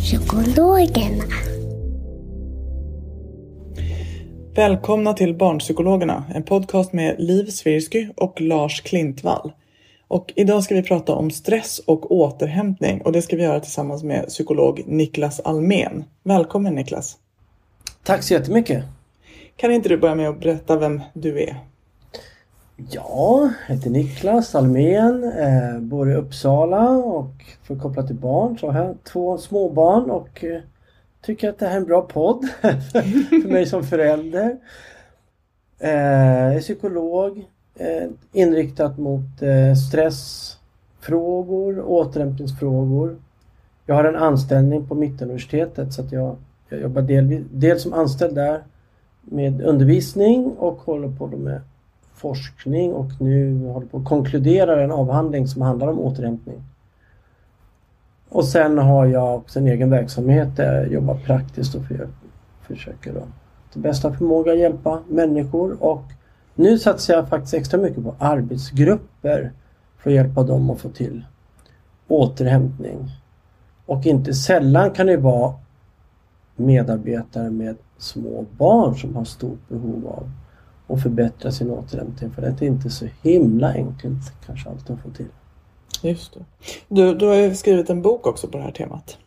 [0.00, 1.24] Barnpsykologerna.
[4.54, 9.52] Välkomna till Barnpsykologerna, en podcast med Liv Svirsky och Lars Klintvall.
[10.08, 14.02] Och idag ska vi prata om stress och återhämtning och det ska vi göra tillsammans
[14.02, 16.04] med psykolog Niklas Almen.
[16.22, 17.16] Välkommen Niklas!
[18.02, 18.84] Tack så jättemycket!
[19.56, 21.56] Kan inte du börja med att berätta vem du är?
[22.88, 28.58] Ja, jag heter Niklas Almén, eh, bor i Uppsala och för att koppla till barn
[28.58, 30.60] så har jag två småbarn och eh,
[31.22, 34.56] tycker att det här är en bra podd för mig som förälder.
[35.78, 43.16] Eh, jag är psykolog, eh, inriktat mot eh, stressfrågor, återhämtningsfrågor.
[43.86, 46.36] Jag har en anställning på Mittuniversitetet så att jag,
[46.68, 48.62] jag jobbar delvis, dels som anställd där
[49.20, 51.60] med undervisning och håller på med
[52.20, 56.62] forskning och nu håller på att konkludera en avhandling som handlar om återhämtning.
[58.28, 62.08] Och sen har jag också en egen verksamhet eh, där jag jobbar praktiskt och för,
[62.62, 63.22] försöker då
[63.72, 66.02] till bästa förmåga hjälpa människor och
[66.54, 69.52] nu satsar jag faktiskt extra mycket på arbetsgrupper
[69.98, 71.24] för att hjälpa dem att få till
[72.08, 73.10] återhämtning.
[73.86, 75.54] Och inte sällan kan det vara
[76.56, 80.30] medarbetare med små barn som har stort behov av
[80.90, 85.10] att förbättra sin återhämtning för det är inte så himla enkelt kanske alltid att få
[85.10, 85.28] till.
[86.02, 86.44] Just det.
[86.88, 89.18] Du, du har ju skrivit en bok också på det här temat.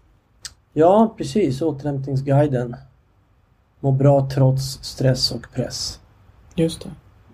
[0.74, 1.62] Ja, precis.
[1.62, 2.76] Återhämtningsguiden.
[3.80, 6.00] Må bra trots stress och press.
[6.56, 6.90] Just det.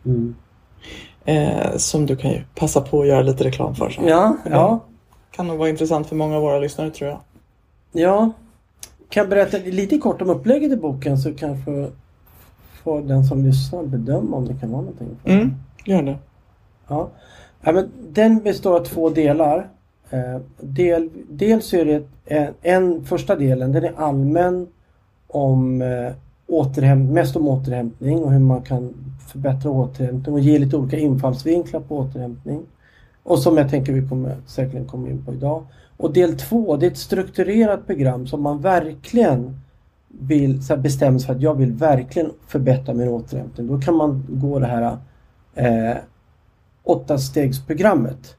[0.09, 0.35] Mm.
[1.25, 3.89] Eh, som du kan ju passa på att göra lite reklam för.
[3.89, 4.01] Så.
[4.05, 4.79] Ja, ja.
[5.31, 7.19] kan nog vara intressant för många av våra lyssnare tror jag.
[7.91, 8.31] Ja.
[9.09, 11.91] Kan jag berätta lite kort om upplägget i boken så kanske
[12.83, 15.07] får den som lyssnar bedöma om det kan vara någonting.
[15.23, 15.29] För.
[15.29, 15.53] Mm,
[15.85, 16.17] gör det.
[16.87, 17.09] Ja.
[17.61, 19.69] Ja, men den består av två delar.
[20.09, 24.67] Eh, del, dels är det en, en, första delen, den är allmän
[25.27, 26.13] om eh,
[26.47, 28.93] återhämt, mest om återhämtning och hur man kan
[29.31, 32.61] förbättra återhämtning och ge lite olika infallsvinklar på återhämtning.
[33.23, 35.63] Och som jag tänker vi kommer säkerligen komma in på idag.
[35.97, 39.59] Och del två, det är ett strukturerat program som man verkligen
[40.09, 43.67] vill så bestämma sig för att jag vill verkligen förbättra min återhämtning.
[43.67, 44.97] Då kan man gå det här
[45.55, 45.97] eh,
[46.83, 48.35] åttastegsprogrammet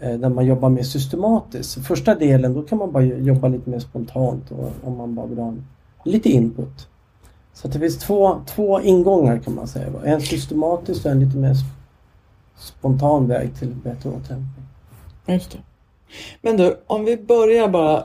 [0.00, 1.86] eh, där man jobbar mer systematiskt.
[1.86, 5.38] Första delen då kan man bara jobba lite mer spontant och, om man bara vill
[5.38, 5.54] ha
[6.04, 6.88] lite input.
[7.52, 9.92] Så det finns två, två ingångar kan man säga.
[10.04, 11.54] En systematisk och en lite mer
[12.56, 14.64] spontan väg till bättre återhämtning.
[15.26, 15.58] Just det.
[16.42, 18.04] Men du, om vi börjar bara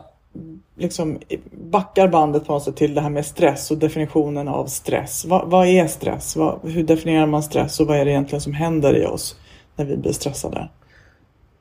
[0.78, 1.20] liksom
[1.52, 5.26] backar bandet på något sätt till det här med stress och definitionen av stress.
[5.26, 6.36] Vad, vad är stress?
[6.36, 9.36] Vad, hur definierar man stress och vad är det egentligen som händer i oss
[9.76, 10.70] när vi blir stressade?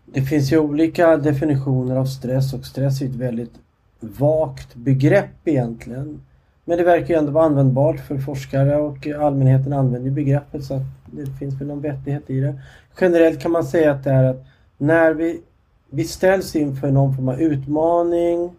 [0.04, 3.54] Det finns ju olika definitioner av stress och stress är ett väldigt
[4.00, 6.22] vagt begrepp egentligen.
[6.64, 10.82] Men det verkar ju ändå vara användbart för forskare och allmänheten använder begreppet så att
[11.06, 12.61] det finns väl någon vettighet i det.
[13.00, 14.44] Generellt kan man säga att det är att
[14.78, 15.40] när vi,
[15.90, 18.50] vi ställs inför någon form av utmaning,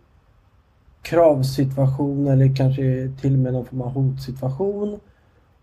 [1.01, 4.99] kravsituation eller kanske till och med någon form av hotsituation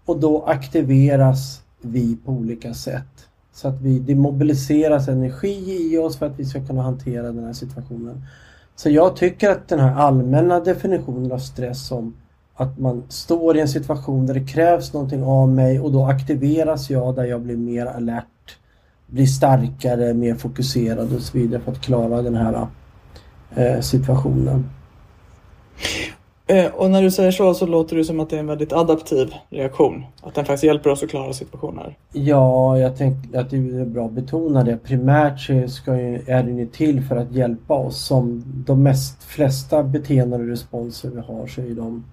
[0.04, 3.28] och då aktiveras vi på olika sätt.
[3.52, 7.44] Så att vi, det mobiliseras energi i oss för att vi ska kunna hantera den
[7.44, 8.22] här situationen.
[8.76, 12.14] Så jag tycker att den här allmänna definitionen av stress som
[12.54, 16.90] att man står i en situation där det krävs någonting av mig och då aktiveras
[16.90, 18.58] jag där jag blir mer alert,
[19.06, 22.66] blir starkare, mer fokuserad och så vidare för att klara den här
[23.54, 24.64] eh, situationen.
[26.50, 28.72] Eh, och när du säger så så låter det som att det är en väldigt
[28.72, 30.04] adaptiv reaktion.
[30.22, 31.96] Att den faktiskt hjälper oss att klara situationer.
[32.12, 34.76] Ja, jag tänkte att det är bra att betona det.
[34.76, 38.04] Primärt så ska ju, är den ju till för att hjälpa oss.
[38.04, 42.04] Som de mest, flesta beteenden och responser vi har så är de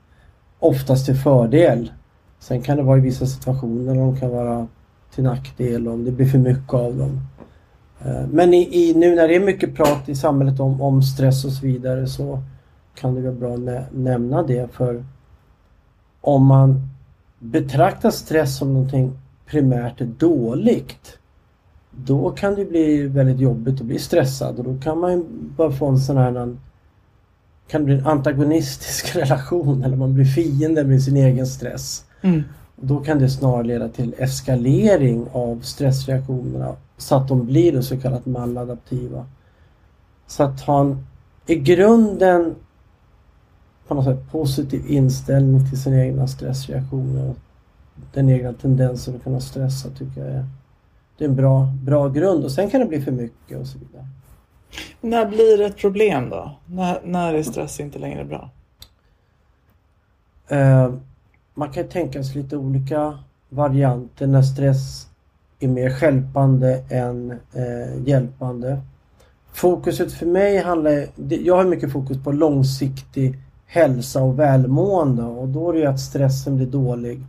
[0.60, 1.92] oftast till fördel.
[2.40, 4.68] Sen kan det vara i vissa situationer de kan vara
[5.16, 7.20] till nackdel om det blir för mycket av dem.
[8.06, 11.46] Eh, men i, i, nu när det är mycket prat i samhället om, om stress
[11.46, 12.44] och så vidare så
[12.96, 15.06] kan det vara bra att nämna det för
[16.22, 16.90] om man
[17.40, 21.18] betraktar stress som någonting primärt dåligt
[21.92, 25.26] då kan det bli väldigt jobbigt att bli stressad och då kan man
[25.58, 26.56] bara få en sån här
[27.68, 32.06] kan det bli en antagonistisk relation eller man blir fiende med sin egen stress.
[32.22, 32.44] Mm.
[32.76, 38.26] Då kan det snarare leda till eskalering av stressreaktionerna så att de blir så kallat
[38.26, 39.26] maladaptiva.
[40.28, 41.06] Så att ha en
[41.48, 42.56] i grunden
[43.88, 47.34] på något sätt positiv inställning till sina egna stressreaktioner.
[48.14, 50.46] Den egna tendensen att kunna stressa tycker jag är,
[51.18, 53.78] det är en bra, bra grund och sen kan det bli för mycket och så
[53.78, 54.06] vidare.
[55.02, 56.52] När blir det ett problem då?
[56.66, 58.50] När, när är stress inte längre bra?
[60.52, 60.96] Uh,
[61.54, 65.08] man kan tänka sig lite olika varianter när stress
[65.60, 68.82] är mer skälpande än uh, hjälpande.
[69.54, 75.70] Fokuset för mig handlar, jag har mycket fokus på långsiktig hälsa och välmående och då
[75.70, 77.22] är det ju att stressen blir dålig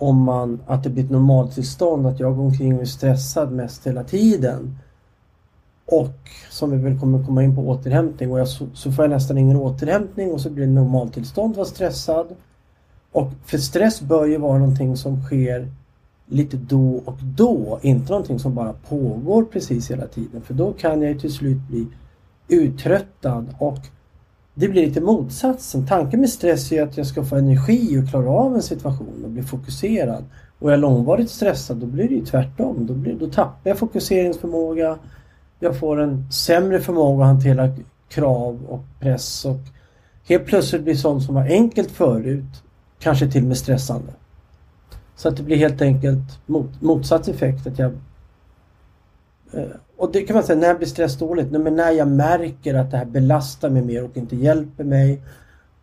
[0.00, 3.86] om man, att det blir ett normaltillstånd, att jag går omkring och är stressad mest
[3.86, 4.78] hela tiden.
[5.84, 6.18] Och
[6.50, 9.38] som vi väl kommer komma in på återhämtning och jag, så, så, får jag nästan
[9.38, 12.26] ingen återhämtning och så blir det normaltillstånd att vara stressad.
[13.12, 15.68] Och för stress bör ju vara någonting som sker
[16.26, 20.42] lite då och då, inte någonting som bara pågår precis hela tiden.
[20.42, 21.86] För då kan jag till slut bli
[22.48, 23.78] uttröttad och
[24.60, 25.86] det blir lite motsatsen.
[25.86, 29.30] Tanken med stress är att jag ska få energi och klara av en situation och
[29.30, 30.24] bli fokuserad.
[30.58, 32.86] Och är jag långvarigt stressad då blir det ju tvärtom.
[32.86, 34.98] Då, blir, då tappar jag fokuseringsförmåga.
[35.58, 37.68] Jag får en sämre förmåga att hantera
[38.08, 39.60] krav och press och
[40.24, 42.62] helt plötsligt blir sånt som var enkelt förut
[42.98, 44.12] kanske till och med stressande.
[45.16, 47.66] Så att det blir helt enkelt mot, motsatt effekt.
[47.66, 47.92] Att jag,
[49.52, 49.64] Eh,
[49.96, 51.50] och det kan man säga, när blir stress dåligt?
[51.50, 55.22] Nej, men när jag märker att det här belastar mig mer och inte hjälper mig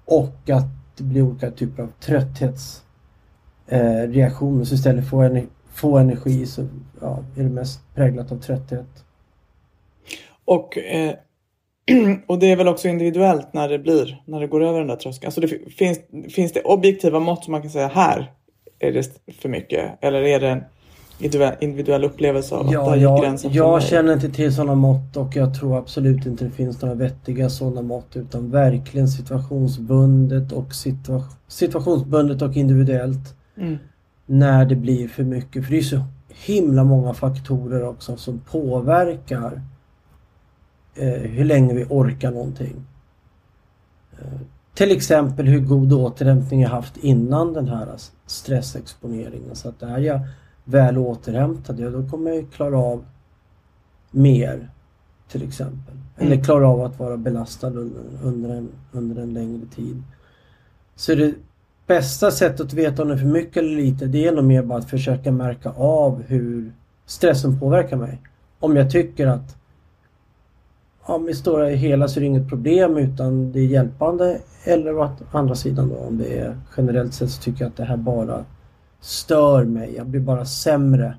[0.05, 0.65] och att
[0.97, 4.59] det blir olika typer av trötthetsreaktioner.
[4.59, 5.43] Eh, så istället för att
[5.73, 6.67] få energi så
[7.01, 9.05] ja, är det mest präglat av trötthet.
[10.45, 11.13] Och, eh,
[12.27, 14.95] och det är väl också individuellt när det blir, när det går över den där
[14.95, 15.27] tröskeln.
[15.27, 15.99] Alltså det finns,
[16.35, 18.31] finns det objektiva mått som man kan säga här
[18.79, 19.97] är det för mycket?
[20.01, 20.63] Eller är det
[21.19, 25.53] individuell upplevelse av ja, att där gränsen Jag, känner inte till sådana mått och jag
[25.55, 32.41] tror absolut inte det finns några vettiga sådana mått utan verkligen situationsbundet och situa situationsbundet
[32.41, 33.35] och individuellt.
[33.57, 33.77] Mm.
[34.25, 35.65] När det blir för mycket.
[35.65, 36.03] För det är så
[36.45, 39.61] himla många faktorer också som påverkar
[40.95, 42.75] eh, hur länge vi orkar någonting.
[44.19, 44.39] Eh,
[44.73, 47.87] till exempel hur god återhämtning jag haft innan den här
[48.25, 49.55] stressexponeringen.
[49.55, 50.19] Så att är jag
[50.67, 53.05] väl återhämtad, ja då kommer jag klara av
[54.11, 54.69] mer
[55.27, 55.95] till exempel.
[56.17, 56.43] Eller mm.
[56.43, 60.03] klara av att vara belastad under, under, en, under en längre tid.
[60.95, 61.33] Så det
[61.87, 64.63] bästa sättet att veta om det är för mycket eller lite det är nog mer
[64.63, 66.71] bara att försöka märka av hur
[67.05, 68.21] stressen påverkar mig.
[68.59, 69.55] Om jag tycker att
[71.01, 74.39] om i stora hela så är det inget problem utan det är hjälpande.
[74.63, 77.83] Eller å andra sidan då om det är generellt sett så tycker jag att det
[77.83, 78.45] här bara
[79.01, 79.93] stör mig.
[79.95, 81.15] Jag blir bara sämre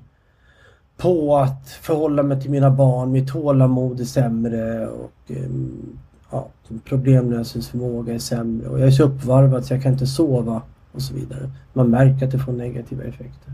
[0.97, 3.11] på att förhålla mig till mina barn.
[3.11, 5.99] Mitt tålamod är sämre och ehm,
[6.31, 6.47] ja,
[6.83, 8.69] problemlösningsförmåga är sämre.
[8.69, 11.49] Och jag är så uppvarvad så jag kan inte sova och så vidare.
[11.73, 13.53] Man märker att det får negativa effekter.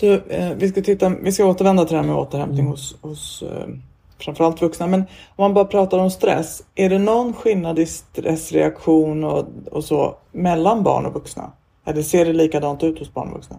[0.00, 2.70] Du, eh, vi, ska titta, vi ska återvända till det här med återhämtning mm.
[2.70, 3.68] hos, hos eh,
[4.18, 4.86] framförallt vuxna.
[4.86, 5.06] Men om
[5.36, 10.82] man bara pratar om stress, är det någon skillnad i stressreaktion och, och så mellan
[10.82, 11.52] barn och vuxna?
[11.86, 13.56] Eller ser det likadant ut hos barn och vuxna?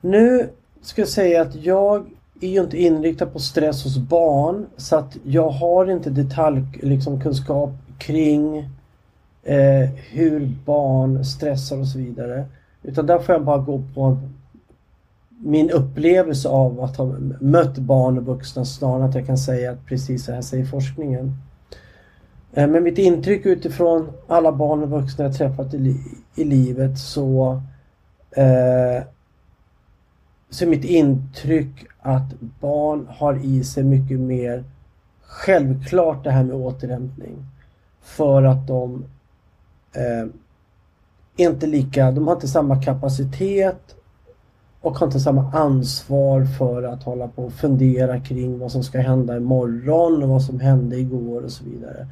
[0.00, 0.50] Nu
[0.82, 2.06] ska jag säga att jag
[2.40, 7.78] är ju inte inriktad på stress hos barn så att jag har inte detaljkunskap liksom,
[7.98, 8.58] kring
[9.42, 12.44] eh, hur barn stressar och så vidare.
[12.82, 14.18] Utan där får jag bara gå på
[15.28, 17.04] min upplevelse av att ha
[17.40, 20.64] mött barn och vuxna snarare än att jag kan säga att precis så här säger
[20.64, 21.36] forskningen.
[22.52, 26.00] Eh, Men mitt intryck utifrån alla barn och vuxna jag träffat i,
[26.34, 27.62] i livet så
[28.30, 29.02] eh,
[30.50, 34.64] så är mitt intryck att barn har i sig mycket mer
[35.22, 37.36] självklart det här med återhämtning.
[38.02, 39.04] För att de
[39.92, 40.28] eh,
[41.36, 43.94] är inte lika, de har inte samma kapacitet
[44.80, 49.00] och har inte samma ansvar för att hålla på och fundera kring vad som ska
[49.00, 52.06] hända imorgon och vad som hände igår och så vidare.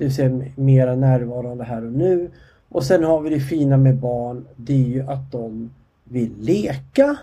[0.00, 2.30] Det vill säga mera närvarande här och nu.
[2.68, 5.70] Och sen har vi det fina med barn, det är ju att de
[6.04, 7.16] vill leka.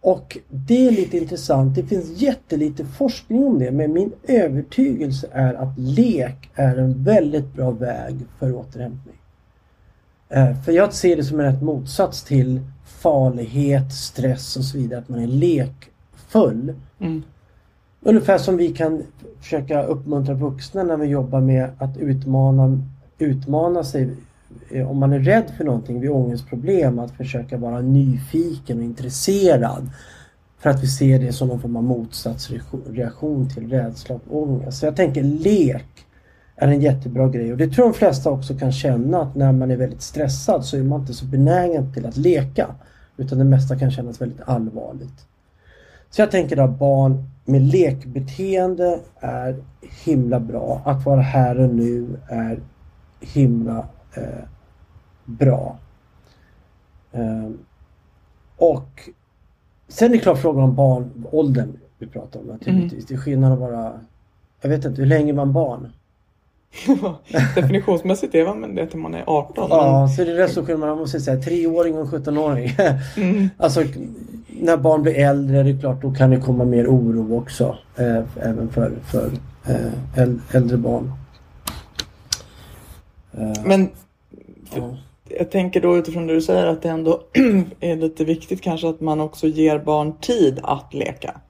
[0.00, 1.74] Och det är lite intressant.
[1.74, 7.54] Det finns jättelite forskning om det men min övertygelse är att lek är en väldigt
[7.54, 9.16] bra väg för återhämtning.
[10.28, 15.00] Eh, för jag ser det som en rätt motsats till farlighet, stress och så vidare.
[15.00, 16.74] Att man är lekfull.
[17.00, 17.22] Mm.
[18.06, 19.02] Ungefär som vi kan
[19.40, 22.82] försöka uppmuntra vuxna när vi jobbar med att utmana,
[23.18, 24.10] utmana sig
[24.70, 29.90] eh, om man är rädd för någonting vid ångestproblem att försöka vara nyfiken och intresserad.
[30.58, 34.78] För att vi ser det som någon form av motsatsreaktion till rädsla och ångest.
[34.78, 36.06] Så jag tänker lek
[36.56, 39.70] är en jättebra grej och det tror de flesta också kan känna att när man
[39.70, 42.74] är väldigt stressad så är man inte så benägen till att leka.
[43.16, 45.26] Utan det mesta kan kännas väldigt allvarligt.
[46.14, 49.64] Så jag tänker att barn med lekbeteende är
[50.04, 50.82] himla bra.
[50.84, 52.60] Att vara här och nu är
[53.20, 54.44] himla eh,
[55.24, 55.78] bra.
[57.12, 57.50] Eh,
[58.56, 59.10] och
[59.88, 62.92] sen är det klart frågan om barnåldern vi pratar om naturligtvis.
[62.92, 63.04] Mm.
[63.08, 64.00] Det är skillnad att vara,
[64.60, 65.92] jag vet inte, hur länge är man barn?
[67.54, 69.66] Definitionsmässigt är man det till man är 18.
[69.70, 70.08] Ja, men...
[70.08, 70.88] så är det rätt stor skillnad.
[70.88, 72.72] Man måste säga treåring och 17-åring.
[73.16, 73.48] Mm.
[73.56, 73.82] Alltså
[74.60, 77.76] när barn blir äldre det är klart då kan det komma mer oro också.
[77.96, 79.30] Eh, även för, för
[79.66, 81.12] eh, äldre barn.
[83.32, 83.88] Eh, men
[84.74, 84.96] ja.
[85.28, 87.22] jag tänker då utifrån det du säger att det ändå
[87.80, 91.40] är lite viktigt kanske att man också ger barn tid att leka.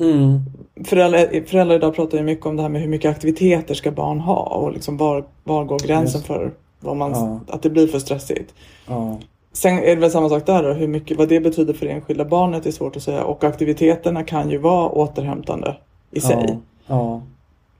[0.00, 0.40] Mm.
[0.84, 4.20] Föräldrar, föräldrar idag pratar ju mycket om det här med hur mycket aktiviteter ska barn
[4.20, 7.40] ha och liksom var, var går gränsen för vad, man, ja.
[7.48, 8.54] att det blir för stressigt.
[8.86, 9.18] Ja.
[9.52, 11.92] Sen är det väl samma sak där då, hur mycket, vad det betyder för det
[11.92, 15.76] enskilda barnet är svårt att säga och aktiviteterna kan ju vara återhämtande
[16.10, 16.58] i sig.
[16.86, 17.22] Ja.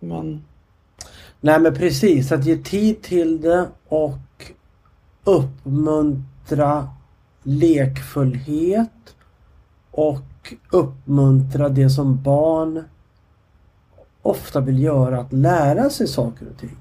[0.00, 0.45] Men...
[1.41, 4.53] Nej men precis, att ge tid till det och
[5.25, 6.89] uppmuntra
[7.43, 8.91] lekfullhet
[9.91, 10.30] och
[10.70, 12.85] uppmuntra det som barn
[14.23, 16.76] ofta vill göra, att lära sig saker och ting.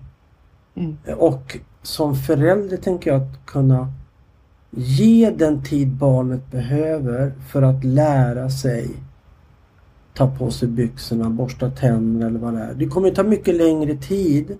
[0.76, 0.98] Mm.
[1.18, 3.94] Och som förälder tänker jag att kunna
[4.72, 8.90] ge den tid barnet behöver för att lära sig
[10.14, 12.74] ta på sig byxorna, borsta tänderna eller vad det är.
[12.74, 14.58] Det kommer ta mycket längre tid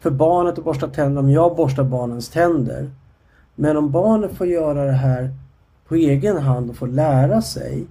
[0.00, 2.90] för barnet att borsta tänderna om jag borstar barnens tänder.
[3.54, 5.34] Men om barnet får göra det här
[5.88, 7.86] på egen hand och får lära sig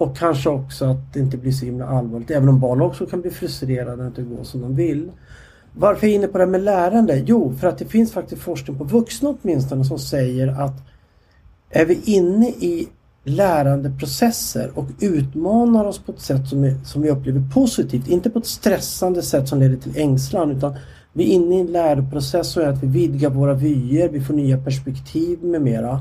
[0.00, 2.30] och kanske också att det inte blir så himla allvarligt.
[2.30, 5.10] Även om barn också kan bli frustrerade när det inte går som de vill.
[5.72, 7.22] Varför är jag inne på det här med lärande?
[7.26, 10.74] Jo, för att det finns faktiskt forskning på vuxna åtminstone som säger att
[11.70, 12.88] är vi inne i
[13.24, 18.38] lärandeprocesser och utmanar oss på ett sätt som, är, som vi upplever positivt, inte på
[18.38, 20.74] ett stressande sätt som leder till ängslan utan
[21.12, 24.34] vi är inne i en läroprocess som är att vi vidgar våra vyer, vi får
[24.34, 26.00] nya perspektiv med mera.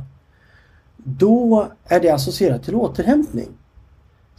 [0.97, 3.47] Då är det associerat till återhämtning.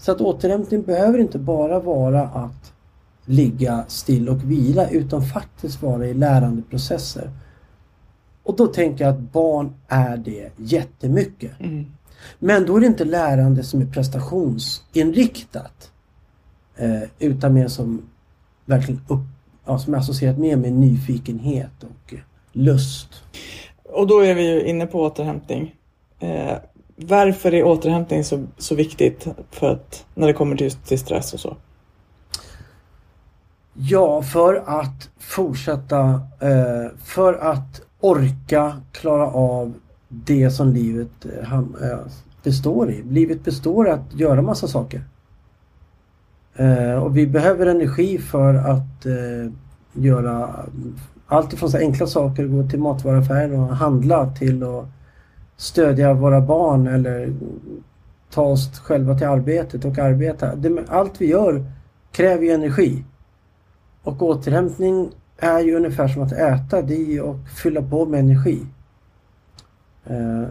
[0.00, 2.72] Så att återhämtning behöver inte bara vara att
[3.24, 7.30] ligga still och vila utan faktiskt vara i lärandeprocesser.
[8.42, 11.60] Och då tänker jag att barn är det jättemycket.
[11.60, 11.86] Mm.
[12.38, 15.92] Men då är det inte lärande som är prestationsinriktat.
[16.76, 18.02] Eh, utan mer som
[18.64, 19.26] verkligen upp,
[19.64, 22.14] ja, som är associerat mer med nyfikenhet och
[22.52, 23.22] lust.
[23.84, 25.74] Och då är vi ju inne på återhämtning.
[26.18, 26.56] Eh,
[27.08, 31.40] varför är återhämtning så, så viktigt för att, när det kommer till, till stress och
[31.40, 31.56] så?
[33.74, 36.00] Ja, för att fortsätta,
[36.40, 39.74] eh, för att orka klara av
[40.08, 41.98] det som livet eh, eh,
[42.42, 43.02] består i.
[43.02, 45.04] Livet består i att göra massa saker.
[47.02, 49.06] Och vi behöver energi för att
[49.92, 50.50] göra
[51.26, 54.84] allt ifrån så enkla saker, gå till matvaruaffären och handla till att
[55.60, 57.32] stödja våra barn eller
[58.30, 60.52] ta oss själva till arbetet och arbeta.
[60.88, 61.64] allt vi gör
[62.12, 63.04] kräver ju energi.
[64.02, 68.20] Och återhämtning är ju ungefär som att äta, det är ju att fylla på med
[68.20, 68.66] energi.
[70.04, 70.44] Eh,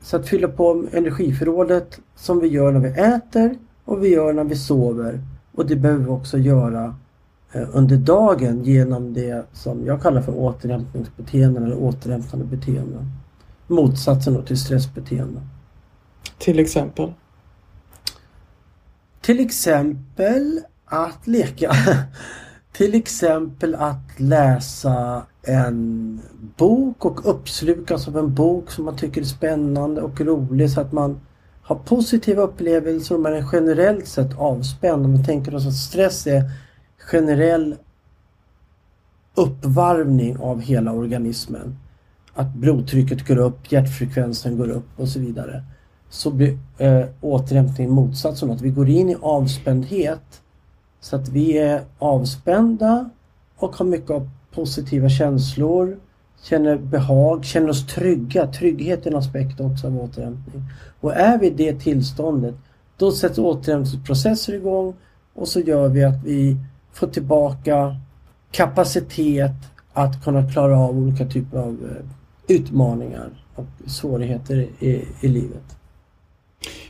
[0.00, 4.44] så att fylla på energiförrådet som vi gör när vi äter och vi gör när
[4.44, 5.20] vi sover.
[5.54, 6.94] Och det behöver vi också göra
[7.52, 13.12] eh, under dagen genom det som jag kallar för återhämtningsbeteenden eller återhämtande beteenden
[13.66, 15.40] motsatsen då till stressbeteende.
[16.38, 17.12] Till exempel?
[19.20, 21.72] Till exempel att leka.
[22.72, 26.20] Till exempel att läsa en
[26.56, 30.92] bok och uppslukas av en bok som man tycker är spännande och rolig så att
[30.92, 31.20] man
[31.62, 35.04] har positiva upplevelser och man är generellt sett avspänd.
[35.04, 36.42] Om vi tänker oss att stress är
[36.98, 37.76] generell
[39.34, 41.78] uppvarvning av hela organismen.
[42.38, 45.64] Att blodtrycket går upp, hjärtfrekvensen går upp och så vidare.
[46.10, 48.50] Så blir eh, återhämtning motsatsen.
[48.50, 50.42] Att vi går in i avspändhet
[51.00, 53.10] så att vi är avspända
[53.56, 55.96] och har mycket av positiva känslor,
[56.42, 58.46] känner behag, känner oss trygga.
[58.46, 60.62] Trygghet är en aspekt också av återhämtning.
[61.00, 62.54] Och är vi i det tillståndet,
[62.96, 64.94] då sätts återhämtningsprocesser igång
[65.34, 66.56] och så gör vi att vi
[66.92, 67.96] får tillbaka
[68.50, 69.52] kapacitet
[69.92, 72.15] att kunna klara av olika typer av eh,
[72.48, 75.76] utmaningar och svårigheter i, i livet.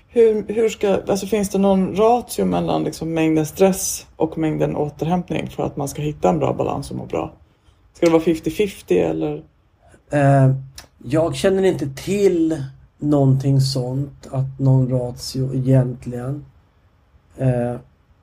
[0.09, 5.51] Hur, hur ska, alltså finns det någon ratio mellan liksom mängden stress och mängden återhämtning
[5.51, 7.33] för att man ska hitta en bra balans och må bra?
[7.93, 9.43] Ska det vara 50-50 eller?
[10.11, 10.55] Eh,
[11.05, 12.65] jag känner inte till
[12.99, 16.45] någonting sånt, att någon ratio egentligen.
[17.37, 17.77] Eh,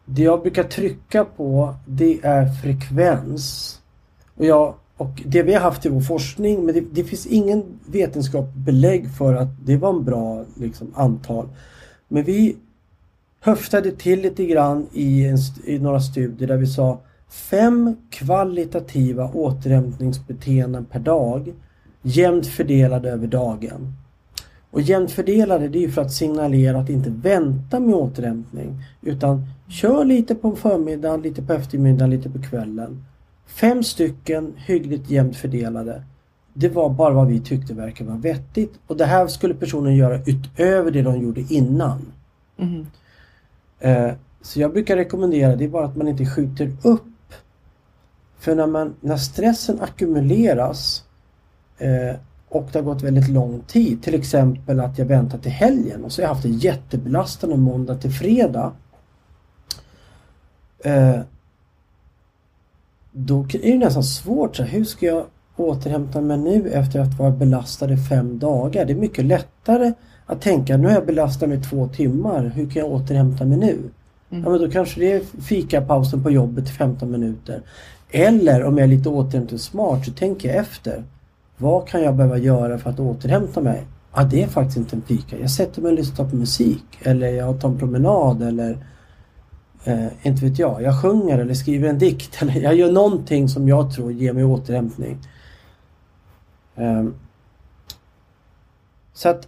[0.06, 3.80] det jag brukar trycka på det är frekvens.
[4.36, 7.64] Och, jag, och det vi har haft i vår forskning, men det, det finns ingen
[7.86, 11.50] vetenskapligt belägg för att det var en bra liksom, antal.
[12.08, 12.56] Men vi
[13.40, 20.86] höftade till lite grann i, en, i några studier där vi sa fem kvalitativa återhämtningsbeteenden
[20.86, 21.54] per dag
[22.02, 23.94] jämnt fördelade över dagen.
[24.72, 30.06] Och jämnt fördelade det är för att signalera att inte vänta med återhämtning utan kör
[30.06, 33.06] lite på förmiddagen, lite på eftermiddagen, lite på kvällen.
[33.54, 36.04] Fem stycken hyggligt jämnt fördelade.
[36.54, 40.20] Det var bara vad vi tyckte verkade vara vettigt och det här skulle personen göra
[40.26, 42.12] utöver det de gjorde innan.
[42.58, 42.88] Mm.
[43.80, 47.34] Eh, så jag brukar rekommendera det är bara att man inte skjuter upp.
[48.40, 51.04] För när, man, när stressen ackumuleras
[51.78, 52.16] eh,
[52.50, 54.04] och det har gått väldigt lång tid.
[54.04, 57.96] Till exempel att jag väntar till helgen och så har jag haft en jättebelastande måndag
[57.96, 58.72] till fredag.
[60.84, 61.20] Eh,
[63.14, 64.56] då är det nästan svårt.
[64.56, 68.86] Så här, hur ska jag återhämta mig nu efter att varit belastad i fem dagar?
[68.86, 69.94] Det är mycket lättare
[70.26, 72.52] att tänka nu har jag belastat mig två timmar.
[72.56, 73.78] Hur kan jag återhämta mig nu?
[74.30, 74.44] Mm.
[74.44, 77.62] Ja, men då kanske det är fikapausen på jobbet 15 minuter.
[78.12, 81.04] Eller om jag är lite återhämtningssmart så tänker jag efter.
[81.58, 83.84] Vad kan jag behöva göra för att återhämta mig?
[84.16, 85.38] Ja, det är faktiskt inte en fika.
[85.40, 88.78] Jag sätter mig och lyssnar på musik eller jag tar en promenad eller
[89.84, 90.82] eh, inte vet jag.
[90.82, 94.44] Jag sjunger eller skriver en dikt eller jag gör någonting som jag tror ger mig
[94.44, 95.18] återhämtning.
[96.76, 97.16] Um,
[99.14, 99.48] så att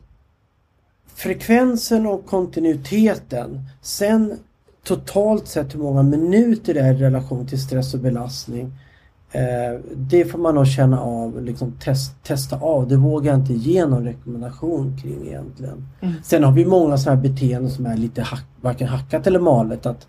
[1.15, 3.61] frekvensen och kontinuiteten.
[3.81, 4.33] Sen
[4.83, 8.73] totalt sett hur många minuter det är i relation till stress och belastning.
[9.31, 12.87] Eh, det får man nog känna av, liksom test, testa av.
[12.87, 15.87] Det vågar jag inte ge någon rekommendation kring egentligen.
[16.01, 16.13] Mm.
[16.23, 19.85] Sen har vi många sådana här beteenden som är lite hack, varken hackat eller malet.
[19.85, 20.07] Att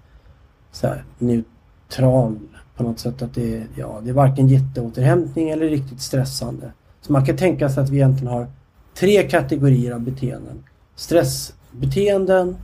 [0.77, 2.39] så här, neutral
[2.77, 3.23] på något sätt.
[3.23, 6.73] Att det, är, ja, det är varken jätteåterhämtning eller riktigt stressande.
[7.01, 8.47] Så man kan tänka sig att vi egentligen har
[8.95, 10.65] tre kategorier av beteenden.
[10.95, 12.57] Stressbeteenden,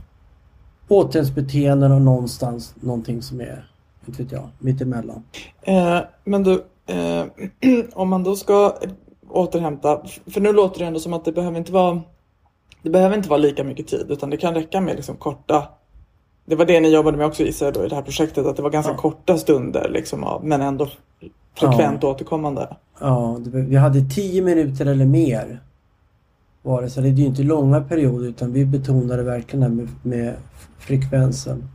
[0.87, 3.69] återhämtningsbeteenden och någonstans någonting som är
[4.05, 5.23] inte vet jag, mittemellan.
[5.61, 7.25] Eh, men du, eh,
[7.93, 8.77] om man då ska
[9.29, 12.01] återhämta, för nu låter det ändå som att det behöver inte vara
[12.81, 15.67] det behöver inte vara lika mycket tid utan det kan räcka med liksom korta
[16.45, 18.61] det var det ni jobbade med också gissar då i det här projektet att det
[18.61, 18.97] var ganska ja.
[18.97, 20.87] korta stunder liksom men ändå
[21.55, 22.09] frekvent ja.
[22.09, 22.75] återkommande.
[22.99, 25.59] Ja, vi hade tio minuter eller mer
[26.61, 26.89] var det.
[26.89, 30.35] Så det är ju inte långa perioder utan vi betonade verkligen med, med
[30.79, 31.69] frekvensen.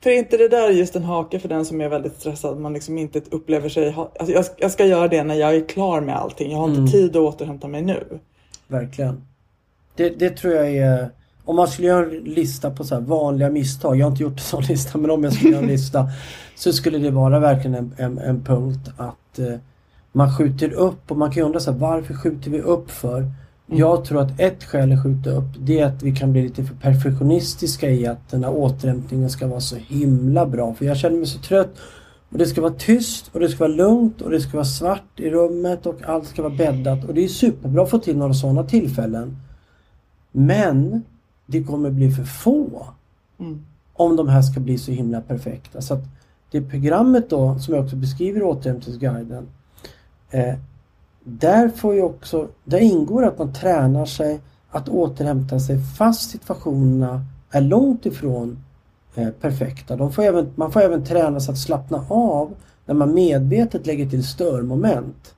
[0.00, 2.58] För är inte det där just en hake för den som är väldigt stressad?
[2.58, 3.94] Man liksom inte upplever sig...
[3.96, 6.50] Alltså jag, jag, ska göra det när jag är klar med allting.
[6.50, 6.90] Jag har inte mm.
[6.90, 8.18] tid att återhämta mig nu.
[8.68, 9.24] Verkligen.
[9.96, 11.10] Det, det tror jag är...
[11.50, 13.96] Om man skulle göra en lista på så vanliga misstag.
[13.96, 16.08] Jag har inte gjort en sån lista men om jag skulle göra en lista.
[16.54, 19.54] så skulle det vara verkligen en, en, en punkt att eh,
[20.12, 23.18] man skjuter upp och man kan ju undra så här, varför skjuter vi upp för?
[23.18, 23.32] Mm.
[23.66, 26.64] Jag tror att ett skäl att skjuta upp det är att vi kan bli lite
[26.64, 30.74] för perfektionistiska i att den här återhämtningen ska vara så himla bra.
[30.74, 31.76] För jag känner mig så trött.
[32.28, 35.20] Och det ska vara tyst och det ska vara lugnt och det ska vara svart
[35.20, 37.04] i rummet och allt ska vara bäddat.
[37.04, 39.36] Och det är superbra att få till några sådana tillfällen.
[40.32, 41.02] Men
[41.50, 42.86] det kommer bli för få.
[43.38, 43.64] Mm.
[43.92, 45.80] Om de här ska bli så himla perfekta.
[45.80, 46.04] Så att
[46.50, 49.48] det programmet då som jag också beskriver i återhämtningsguiden
[50.30, 50.54] eh,
[51.24, 57.24] där, får ju också, där ingår att man tränar sig att återhämta sig fast situationerna
[57.50, 58.64] är långt ifrån
[59.14, 60.10] eh, perfekta.
[60.10, 62.54] Får även, man får även träna sig att slappna av
[62.86, 65.34] när man medvetet lägger till störmoment.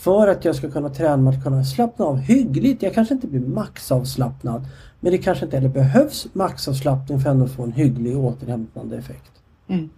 [0.00, 2.82] För att jag ska kunna träna mig att kunna slappna av hyggligt.
[2.82, 4.66] Jag kanske inte blir maxavslappnad.
[5.00, 9.30] Men det kanske inte heller behövs maxavslappning för att få en hygglig återhämtande effekt.
[9.68, 9.90] Mm.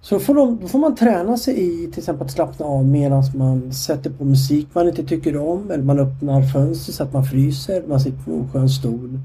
[0.00, 3.22] Så får de, då får man träna sig i till exempel att slappna av medan
[3.34, 7.24] man sätter på musik man inte tycker om eller man öppnar fönster så att man
[7.24, 9.20] fryser, man sitter på en skön stol.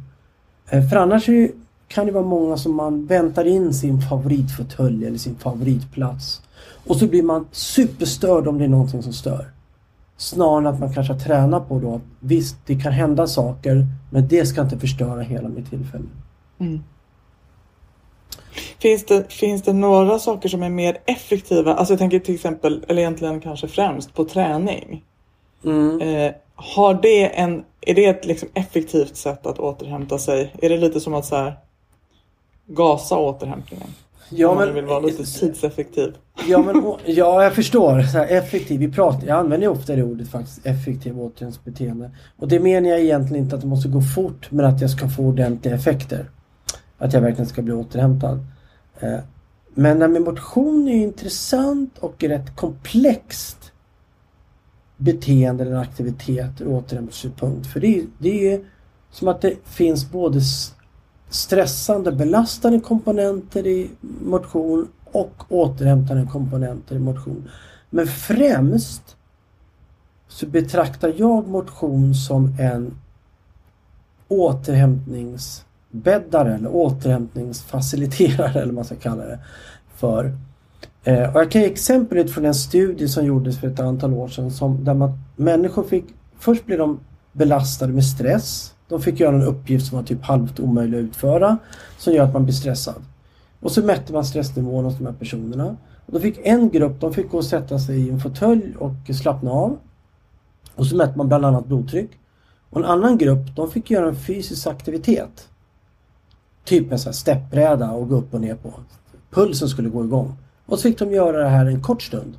[0.69, 1.29] Eh, för annars
[1.87, 6.41] kan det vara många som man väntar in sin favoritfåtölj eller sin favoritplats.
[6.87, 9.47] Och så blir man superstörd om det är någonting som stör.
[10.19, 14.45] Snarare än att man kanske tränar på då visst, det kan hända saker men det
[14.45, 16.05] ska inte förstöra hela mitt tillfälle.
[16.59, 16.83] Mm.
[18.79, 21.73] Finns det, finns det några saker som är mer effektiva?
[21.73, 25.03] Alltså jag tänker till exempel, eller egentligen kanske främst på träning.
[25.65, 26.01] Mm.
[26.01, 30.55] Eh, har det en, är det ett liksom effektivt sätt att återhämta sig?
[30.61, 31.53] Är det lite som att så här,
[32.67, 33.89] gasa återhämtningen?
[34.31, 36.13] Ja, Om man men, vill vara lite tidseffektiv.
[36.47, 38.01] ja, men, ja, jag förstår.
[38.01, 38.79] Så här, effektiv.
[38.79, 40.65] Vi pratar, jag använder ju ofta det ordet faktiskt.
[40.65, 42.11] Effektiv återhämtningsbeteende.
[42.37, 45.09] Och det menar jag egentligen inte att det måste gå fort men att jag ska
[45.09, 46.29] få ordentliga effekter.
[46.97, 48.39] Att jag verkligen ska bli återhämtad.
[48.99, 49.19] Eh,
[49.73, 53.71] Men när med motion är intressant och rätt komplext
[54.97, 57.67] beteende eller aktivitet ur återhämtningssynpunkt.
[57.67, 58.65] För det, är- det är ju
[59.11, 60.39] som att det finns både
[61.29, 63.89] stressande, belastande komponenter i
[64.21, 67.49] motion och återhämtande komponenter i motion.
[67.89, 69.15] Men främst
[70.27, 72.97] så betraktar jag motion som en
[74.27, 79.39] återhämtningsbäddare eller återhämtningsfaciliterare eller vad man ska kalla det
[79.95, 80.37] för.
[81.03, 84.27] Eh, och jag kan ge exempel utifrån en studie som gjordes för ett antal år
[84.27, 86.05] sedan som, där man, människor fick,
[86.39, 86.99] först blev de
[87.31, 88.73] belastade med stress.
[88.89, 91.57] De fick göra en uppgift som var typ halvt omöjlig att utföra
[91.97, 93.01] som gör att man blir stressad.
[93.59, 95.77] Och så mätte man stressnivån hos de här personerna.
[96.05, 99.15] Och då fick en grupp, de fick gå och sätta sig i en fåtölj och
[99.15, 99.77] slappna av.
[100.75, 102.09] Och så mätte man bland annat blodtryck.
[102.69, 105.49] Och en annan grupp, de fick göra en fysisk aktivitet.
[106.63, 108.73] Typ en sån här steppbräda och gå upp och ner på.
[109.29, 110.37] Pulsen skulle gå igång.
[110.65, 112.37] Och så fick de göra det här en kort stund.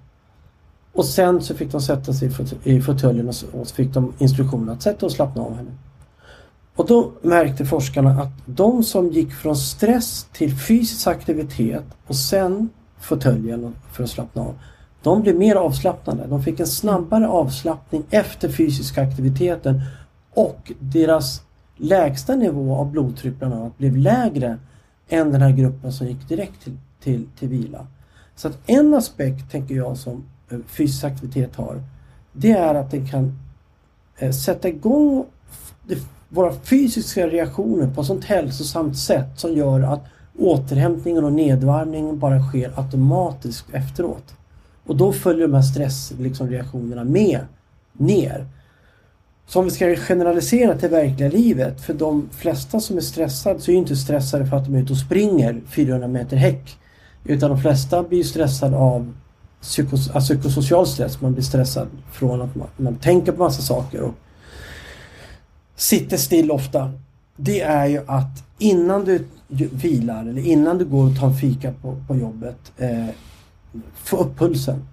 [0.92, 2.30] Och sen så fick de sätta sig
[2.64, 5.70] i fåtöljen och så, och så fick de instruktioner att sätta och slappna av henne.
[6.80, 12.68] Och då märkte forskarna att de som gick från stress till fysisk aktivitet och sen
[13.00, 14.54] fåtöljen för att slappna av.
[15.02, 16.26] De blev mer avslappnade.
[16.26, 19.82] De fick en snabbare avslappning efter fysisk aktiviteten
[20.34, 21.42] och deras
[21.76, 24.58] lägsta nivå av blodtryck bland annat blev lägre
[25.08, 27.86] än den här gruppen som gick direkt till, till, till vila.
[28.36, 31.82] Så att en aspekt tänker jag som eh, fysisk aktivitet har
[32.32, 33.38] det är att den kan
[34.18, 35.24] eh, sätta igång
[35.86, 40.04] det- våra fysiska reaktioner på ett sånt hälsosamt sätt som gör att
[40.38, 44.34] återhämtningen och nedvarvningen bara sker automatiskt efteråt.
[44.86, 47.40] Och då följer de här stressreaktionerna liksom, med
[47.92, 48.46] ner.
[49.46, 53.70] Så om vi ska generalisera till verkliga livet, för de flesta som är stressade så
[53.70, 56.78] är ju inte stressade för att de är ute och springer 400 meter häck.
[57.24, 59.12] Utan de flesta blir ju stressade av
[59.60, 61.20] psykos alltså psykosocial stress.
[61.20, 64.14] Man blir stressad från att man, man tänker på massa saker och
[65.80, 66.92] sitter still ofta.
[67.36, 69.24] Det är ju att innan du
[69.72, 73.06] vilar eller innan du går och tar en fika på, på jobbet, eh,
[73.94, 74.86] få upp pulsen.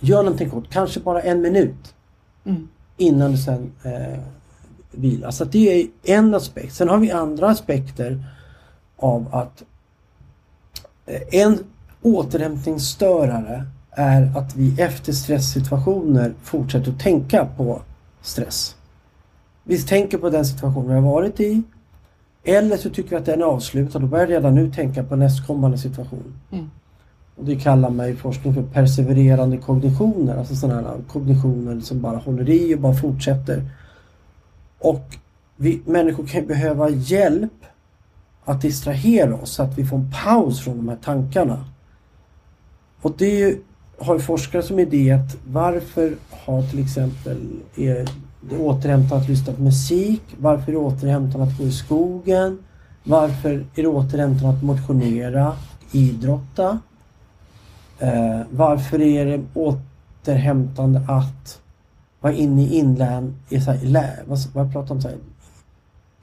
[0.00, 1.94] Gör någonting kort, kanske bara en minut
[2.44, 2.68] Mm.
[2.96, 4.18] innan du sen eh,
[4.90, 5.30] vilar.
[5.30, 6.74] Så det är en aspekt.
[6.74, 8.24] Sen har vi andra aspekter
[8.96, 9.62] av att
[11.06, 11.58] eh, en
[12.02, 17.82] återhämtningsstörare är att vi efter stresssituationer fortsätter att tänka på
[18.22, 18.76] stress.
[19.68, 21.62] Vi tänker på den situation vi har varit i
[22.44, 25.78] eller så tycker vi att den är avslutad och börjar redan nu tänka på nästkommande
[25.78, 26.34] situation.
[26.50, 26.70] Mm.
[27.36, 32.16] Och det kallar man i forskning för persevererande kognitioner, alltså sådana här kognitioner som bara
[32.16, 33.70] håller i och bara fortsätter.
[34.78, 35.16] Och
[35.56, 37.64] vi människor kan behöva hjälp
[38.44, 41.64] att distrahera oss så att vi får en paus från de här tankarna.
[43.02, 43.58] Och det
[43.98, 47.38] har forskare som idé att varför har till exempel
[48.50, 50.22] är återhämtande att lyssna på musik?
[50.38, 52.58] Varför är det återhämtande att gå i skogen?
[53.04, 55.56] Varför är det återhämtande att motionera,
[55.92, 56.78] idrotta?
[57.98, 61.60] Eh, varför är det återhämtande att
[62.20, 65.18] vara inne i inlärn, i så här, lä, vad, vad jag pratar om, så här,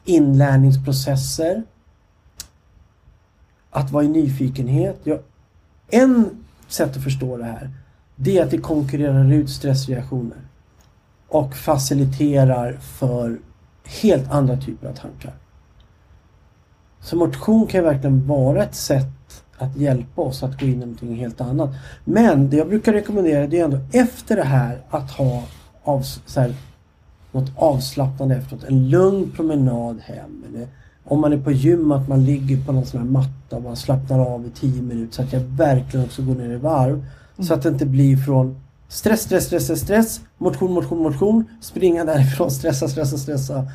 [0.05, 1.63] inlärningsprocesser?
[3.71, 4.99] Att vara i nyfikenhet.
[5.03, 5.17] Ja,
[5.89, 6.29] en
[6.67, 7.71] sätt att förstå det här
[8.15, 10.37] det är att det konkurrerar ut stressreaktioner
[11.29, 13.39] och faciliterar för
[14.01, 15.33] helt andra typer av tankar.
[17.01, 21.15] Så motion kan verkligen vara ett sätt att hjälpa oss att gå in i någonting
[21.15, 21.69] helt annat.
[22.03, 25.43] Men det jag brukar rekommendera det är ändå efter det här att ha
[25.83, 26.55] av, så här,
[27.31, 28.63] något avslappnande efteråt.
[28.63, 30.43] En lugn promenad hem.
[30.49, 30.67] Eller
[31.03, 33.75] om man är på gym att man ligger på någon sån här matta och man
[33.75, 37.05] slappnar av i 10 minuter så att jag verkligen också går ner i varv.
[37.39, 42.51] Så att det inte blir från stress, stress, stress, stress, motion, motion, motion, springa därifrån,
[42.51, 43.67] stressa, stressa, stressa.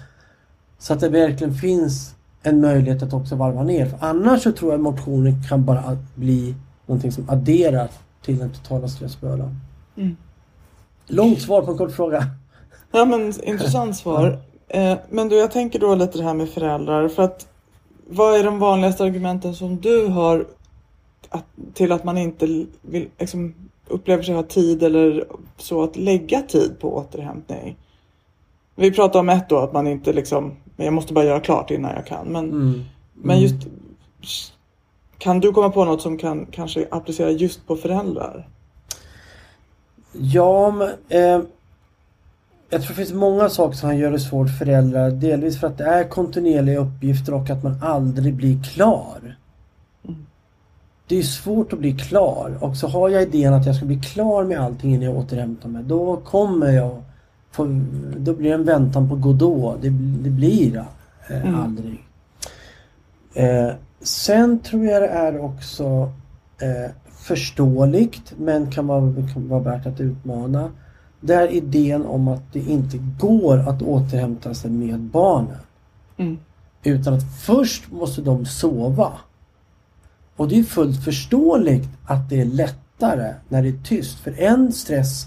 [0.78, 3.86] Så att det verkligen finns en möjlighet att också varva ner.
[3.86, 6.54] För annars så tror jag att motionen kan bara bli
[6.86, 7.88] någonting som adderar
[8.22, 9.60] till den totala stressbördan.
[9.96, 10.16] Mm.
[11.06, 12.26] Långt svar på en kort fråga.
[12.92, 14.38] Ja men intressant svar.
[14.68, 17.08] Eh, men du, jag tänker då lite det här med föräldrar.
[17.08, 17.46] För att
[18.08, 20.46] vad är de vanligaste argumenten som du har
[21.28, 21.44] att,
[21.74, 22.46] till att man inte
[22.82, 23.54] vill, liksom,
[23.90, 25.24] upplever sig ha tid eller
[25.56, 27.76] så att lägga tid på återhämtning?
[28.76, 31.70] Vi pratar om ett då, att man inte liksom, men jag måste bara göra klart
[31.70, 32.26] innan jag kan.
[32.26, 32.84] Men, Mm.
[33.14, 33.56] men just,
[35.18, 38.48] kan du komma på något som kan kanske applicera just på föräldrar?
[40.12, 41.42] Ja, men, eh,
[42.70, 45.10] jag tror det finns många saker som gör det svårt för föräldrar.
[45.10, 49.36] Delvis för att det är kontinuerliga uppgifter och att man aldrig blir klar.
[51.10, 54.00] Det är svårt att bli klar och så har jag idén att jag ska bli
[54.00, 55.82] klar med allting innan jag återhämtar mig.
[55.82, 57.02] Då kommer jag
[57.50, 57.64] få,
[58.16, 59.82] då blir det en väntan på Godot.
[59.82, 59.88] Det,
[60.22, 60.84] det blir eh,
[61.30, 61.60] Mm.
[61.60, 62.04] aldrig.
[63.34, 63.70] Eh,
[64.00, 66.12] sen tror jag det är också
[66.60, 70.70] eh, förståeligt men kan vara, kan vara värt att utmana.
[71.20, 75.58] Det är idén om att det inte går att återhämta sig med barnen.
[76.16, 76.38] Mm.
[76.82, 79.12] Utan att först måste de sova.
[80.40, 84.18] Och det är fullt förståeligt att det är lättare när det är tyst.
[84.18, 85.26] För en stress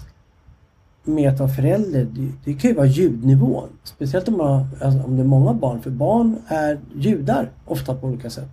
[1.04, 3.68] med att vara förälder, det, det kan ju vara ljudnivån.
[3.84, 5.82] Speciellt om, man, alltså om det är många barn.
[5.82, 8.48] För barn är ljudar ofta på olika sätt.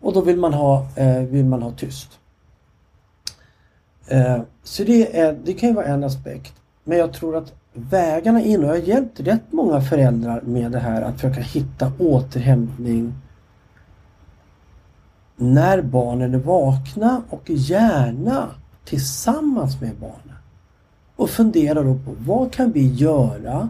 [0.00, 2.08] Och då vill man ha, eh, vill man ha tyst.
[4.06, 6.54] Eh, så det, är, det kan ju vara en aspekt.
[6.84, 10.78] Men jag tror att vägarna in, och jag har hjälpt rätt många föräldrar med det
[10.78, 13.14] här att försöka hitta återhämtning
[15.38, 18.48] när barnen är vakna och gärna
[18.84, 20.36] tillsammans med barnen.
[21.16, 23.68] Och fundera då på vad kan vi göra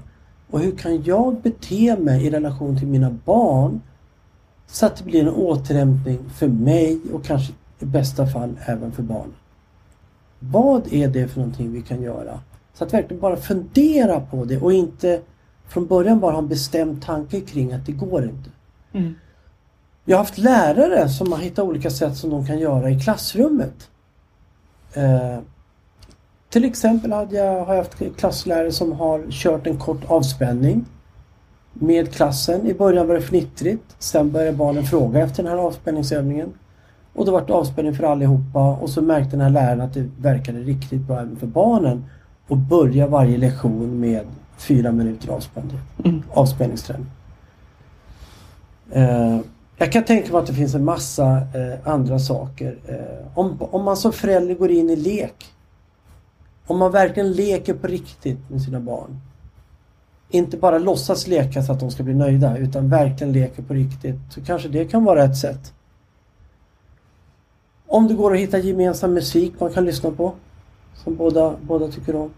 [0.50, 3.80] och hur kan jag bete mig i relation till mina barn
[4.66, 9.02] så att det blir en återhämtning för mig och kanske i bästa fall även för
[9.02, 9.34] barnen.
[10.38, 12.40] Vad är det för någonting vi kan göra?
[12.74, 15.20] Så att verkligen bara fundera på det och inte
[15.68, 18.50] från början bara ha en bestämd tanke kring att det går inte.
[18.92, 19.14] Mm.
[20.08, 23.90] Jag har haft lärare som har hittat olika sätt som de kan göra i klassrummet.
[24.92, 25.38] Eh,
[26.48, 30.84] till exempel hade jag, har jag haft klasslärare som har kört en kort avspänning
[31.72, 32.66] med klassen.
[32.66, 33.96] I början var det fnittrigt.
[33.98, 36.52] Sen började barnen fråga efter den här avspänningsövningen.
[37.14, 40.10] Och då var det avspänning för allihopa och så märkte den här läraren att det
[40.18, 42.04] verkade riktigt bra även för barnen.
[42.46, 45.78] Och börja varje lektion med fyra minuter avspänning.
[46.04, 46.22] Mm.
[46.32, 47.06] avspänningsträning.
[48.90, 49.38] Eh,
[49.78, 52.78] jag kan tänka mig att det finns en massa eh, andra saker.
[52.86, 55.54] Eh, om, om man som förälder går in i lek.
[56.66, 59.20] Om man verkligen leker på riktigt med sina barn.
[60.30, 64.16] Inte bara låtsas leka så att de ska bli nöjda utan verkligen leker på riktigt.
[64.30, 65.72] Så kanske det kan vara ett sätt.
[67.86, 70.34] Om det går att hitta gemensam musik man kan lyssna på.
[70.94, 72.30] Som båda, båda tycker om.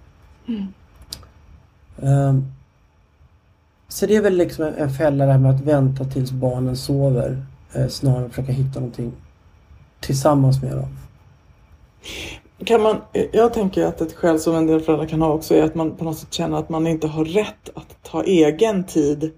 [2.03, 2.53] Ehm,
[3.90, 6.76] så det är väl liksom en- en fälla det här med att vänta tills barnen
[6.76, 7.42] sover.
[7.74, 9.12] Eh, snarare än försöka hitta någonting
[10.00, 10.88] tillsammans med dem.
[12.64, 12.96] Kan man,
[13.33, 15.90] jag tänker att ett skäl som en del föräldrar kan ha också är att man
[15.96, 19.31] på något sätt känner att man inte har rätt att ta egen tid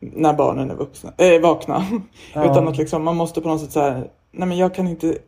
[0.00, 1.84] när barnen är vuxna, äh, vakna.
[2.34, 2.44] Ja.
[2.52, 5.18] Utan att liksom, man måste på något sätt så här, nej men jag kan inte,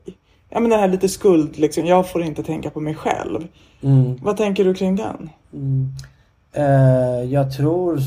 [0.50, 3.48] ja men det här lite skuld liksom, jag får inte tänka på mig själv.
[3.82, 4.16] Mm.
[4.22, 5.30] Vad tänker du kring den?
[5.52, 5.88] Mm.
[6.52, 7.98] Eh, jag tror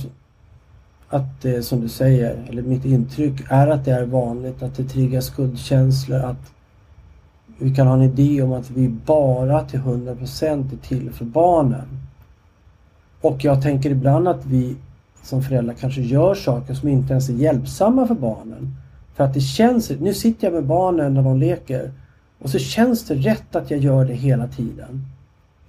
[1.13, 4.83] att det som du säger, eller mitt intryck är att det är vanligt att det
[4.83, 6.19] triggar skuldkänslor.
[6.19, 6.51] Att
[7.57, 11.85] vi kan ha en idé om att vi bara till 100% är till för barnen.
[13.21, 14.75] Och jag tänker ibland att vi
[15.23, 18.75] som föräldrar kanske gör saker som inte ens är hjälpsamma för barnen.
[19.15, 21.91] För att det känns, nu sitter jag med barnen när de leker
[22.39, 25.05] och så känns det rätt att jag gör det hela tiden.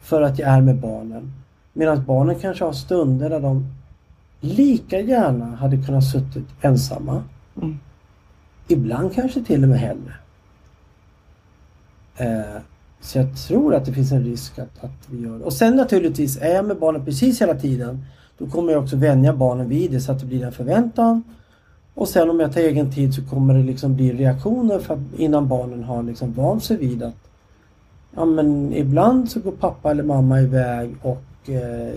[0.01, 1.33] För att jag är med barnen.
[1.73, 3.74] Medan barnen kanske har stunder där de
[4.45, 7.23] lika gärna hade kunnat suttit ensamma.
[7.57, 7.79] Mm.
[8.69, 10.15] Ibland kanske till och med hellre.
[12.17, 12.61] Eh,
[13.01, 15.45] så jag tror att det finns en risk att, att vi gör det.
[15.45, 18.05] Och sen naturligtvis, är jag med barnen precis hela tiden
[18.39, 21.23] då kommer jag också vänja barnen vid det så att det blir en förväntan.
[21.95, 25.49] Och sen om jag tar egen tid så kommer det liksom bli reaktioner för innan
[25.49, 27.31] barnen har liksom vant sig vid att
[28.15, 31.95] ja men ibland så går pappa eller mamma iväg och eh,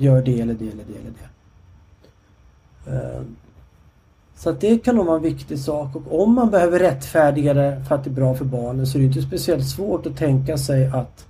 [0.00, 2.96] gör det eller det eller det eller det.
[2.96, 3.22] Eh,
[4.36, 7.84] så att det kan nog vara en viktig sak och om man behöver rättfärdiga det
[7.88, 10.58] för att det är bra för barnen så är det inte speciellt svårt att tänka
[10.58, 11.26] sig att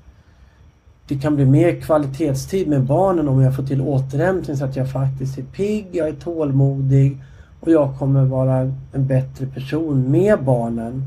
[1.09, 4.93] det kan bli mer kvalitetstid med barnen om jag får till återhämtning så att jag
[4.93, 7.19] faktiskt är pigg, jag är tålmodig
[7.61, 11.03] och jag kommer vara en bättre person med barnen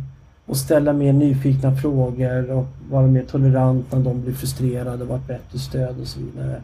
[0.46, 5.20] och ställa mer nyfikna frågor och vara mer tolerant när de blir frustrerade och vara
[5.20, 6.62] ett bättre stöd och så vidare.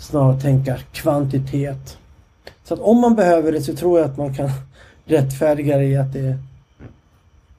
[0.00, 1.98] Snarare tänka kvantitet.
[2.64, 4.50] Så att om man behöver det så tror jag att man kan
[5.04, 6.38] rättfärdiga det i att det är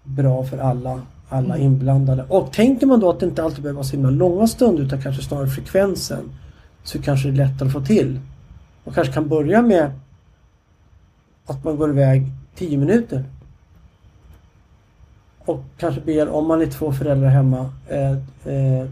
[0.03, 1.67] bra för alla, alla Mm.
[1.67, 2.23] inblandade.
[2.29, 5.01] Och tänker man då att det inte alltid behöver vara så himla långa stunder utan
[5.01, 6.31] kanske snarare frekvensen
[6.83, 8.19] så kanske det är lättare att få till.
[8.83, 9.91] Man kanske kan börja med
[11.45, 13.23] att man går iväg 10 minuter.
[15.45, 18.11] Och kanske ber, om man är två föräldrar hemma, eh,
[18.53, 18.87] eh,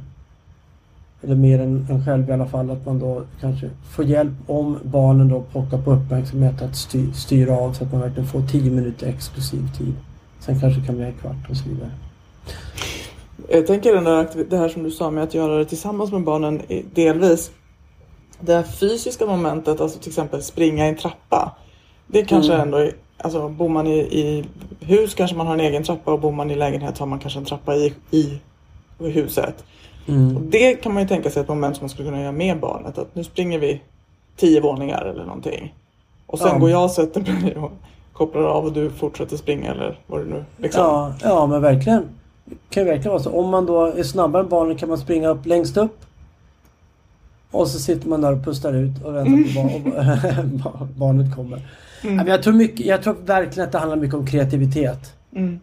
[1.22, 4.78] eller mer än en själv i alla fall, att man då kanske får hjälp om
[4.84, 8.72] barnen då pockar på uppmärksamhet att styr, styra av så att man verkligen får 10
[8.72, 9.94] minuter exklusiv tid.
[10.40, 11.92] Sen kanske kan bli en kvart och så vidare.
[13.50, 16.24] Jag tänker den där, det här som du sa med att göra det tillsammans med
[16.24, 16.62] barnen
[16.94, 17.52] delvis.
[18.40, 21.56] Det här fysiska momentet, alltså till exempel springa i en trappa.
[22.08, 22.68] Det kanske Mm.
[22.68, 24.46] ändå alltså bor man i, i
[24.80, 27.40] hus kanske man har en egen trappa och bor man i lägenhet har man kanske
[27.40, 28.40] en trappa i, i
[28.98, 29.64] huset.
[30.10, 30.50] Och Mm.
[30.50, 32.98] det kan man ju tänka sig ett moment som man skulle kunna göra med barnet.
[32.98, 33.82] Att nu springer vi
[34.38, 35.74] tio våningar eller någonting.
[36.26, 36.58] Och sen Ja.
[36.58, 37.72] går jag och sätter mig och
[38.14, 40.82] kopplar av och du fortsätter springa eller vad det nu liksom.
[40.84, 42.04] Ja, ja, men verkligen.
[42.46, 43.32] Det kan ju verkligen vara så.
[43.40, 45.98] Om man då är snabbare än barnen kan man springa upp längst upp.
[47.52, 51.62] Och så sitter man där och pustar ut och väntar på bar- och barnet kommer.
[52.04, 55.14] Men jag, tror mycket, jag tror verkligen att det handlar mycket om kreativitet.
[55.36, 55.60] Mm.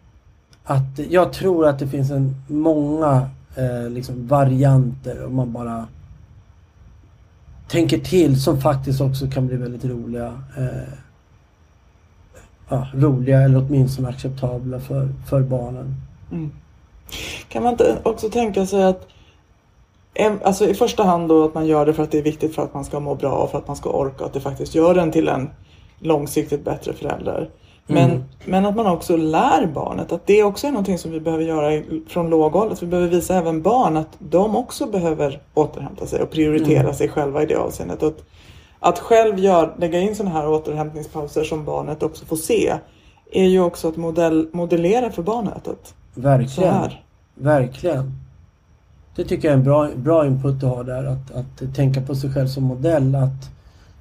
[0.65, 5.87] Att jag tror att det finns en många eh, liksom varianter om man bara
[7.69, 10.43] tänker till som faktiskt också kan bli väldigt roliga.
[10.57, 10.93] Eh,
[12.69, 15.95] ja, roliga eller åtminstone acceptabla för, för barnen.
[16.33, 16.51] Mm.
[17.49, 19.09] Kan man inte också tänka sig att
[20.43, 22.63] Alltså i första hand då att man gör det för att det är viktigt för
[22.63, 24.75] att man ska må bra och för att man ska orka och att det faktiskt
[24.75, 25.51] gör en till en
[25.99, 27.51] långsiktigt bättre förälder.
[27.87, 28.23] Men, Mm.
[28.45, 31.83] men att man också lär barnet att det också är någonting som vi behöver göra
[32.09, 32.77] från låg ålder.
[32.81, 36.95] Vi behöver visa även barn att de också behöver återhämta sig och prioritera Mm.
[36.95, 38.03] sig själva i det avseendet.
[38.03, 38.23] Och att,
[38.81, 42.75] att själv gör, lägga in sådana här återhämtningspauser som barnet också får se
[43.33, 45.69] är ju också att modell, modellera för barnet.
[45.69, 46.91] Att Verkligen.
[47.35, 48.13] Verkligen.
[49.17, 51.05] Det tycker jag är en bra, bra input att ha där.
[51.05, 53.15] Att, att tänka på sig själv som modell.
[53.15, 53.51] Att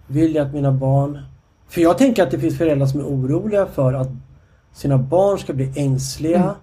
[0.07, 1.19] vill jag att mina barn...
[1.67, 4.09] För jag tänker att det finns föräldrar som är oroliga för att
[4.73, 6.43] sina barn ska bli ängsliga.
[6.43, 6.55] Mm.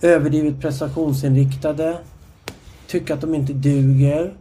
[0.00, 1.98] Överdrivet prestationsinriktade.
[2.86, 4.34] Tycka att de inte duger.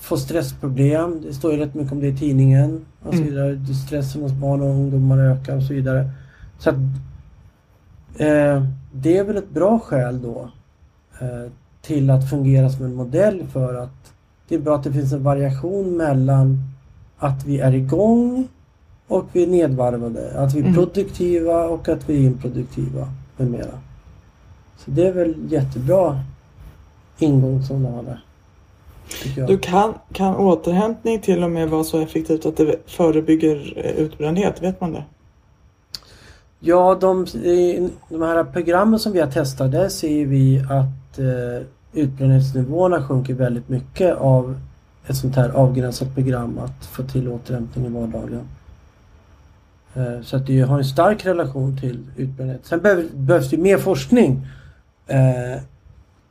[0.00, 1.20] Få stressproblem.
[1.22, 2.84] Det står ju rätt mycket om det i tidningen.
[3.02, 3.30] Och så Mm.
[3.30, 3.74] vidare.
[3.86, 6.10] Stressen hos barn och ungdomar ökar och så vidare.
[6.58, 6.76] Så att
[8.16, 10.50] Eh, det är väl ett bra skäl då
[11.20, 11.50] eh,
[11.82, 14.12] till att fungera som en modell för att
[14.48, 16.58] det är bra att det finns en variation mellan
[17.22, 18.48] att vi är igång
[19.08, 20.40] och vi är nedvarvade.
[20.40, 20.74] Att vi är Mm.
[20.74, 23.78] produktiva och att vi är improduktiva med mera.
[24.76, 26.20] Så det är väl jättebra
[27.18, 28.24] ingång som de har där.
[29.46, 34.62] Du kan, kan återhämtning till och med vara så effektivt att det förebygger eh, utbrändhet?
[34.62, 35.04] Vet man det?
[36.60, 37.26] Ja, de,
[38.08, 43.68] de här programmen som vi har testat, där ser vi att eh, utbrändhetsnivåerna sjunker väldigt
[43.68, 44.60] mycket av
[45.06, 48.48] ett sånt här avgränsat program att få till återhämtning i vardagen.
[49.94, 52.66] Eh, så att det har en stark relation till utbrändhet.
[52.66, 52.80] Sen
[53.12, 54.46] behövs det mer forskning
[55.06, 55.62] eh,